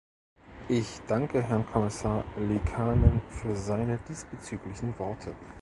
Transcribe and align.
Ich 0.67 0.99
danke 1.05 1.43
Herrn 1.43 1.63
Kommissar 1.63 2.23
Liikanen 2.35 3.21
für 3.29 3.55
seine 3.55 3.99
diesbezüglichen 4.09 4.97
Worte. 4.97 5.35